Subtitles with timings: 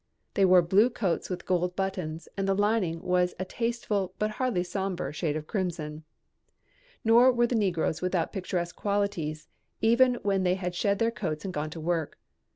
[0.33, 4.63] They were blue coats with gold buttons and the lining was a tasteful but hardly
[4.63, 6.05] somber shade of crimson.
[7.03, 9.47] Nor were the negroes without picturesque qualities
[9.79, 12.17] even when they had shed their coats and gone to work.